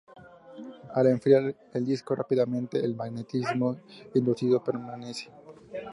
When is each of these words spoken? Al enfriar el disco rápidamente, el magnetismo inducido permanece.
Al 0.95 1.05
enfriar 1.05 1.55
el 1.73 1.85
disco 1.85 2.15
rápidamente, 2.15 2.83
el 2.83 2.95
magnetismo 2.95 3.77
inducido 4.15 4.63
permanece. 4.63 5.29